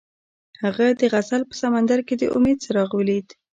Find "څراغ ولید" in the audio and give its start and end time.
2.63-3.27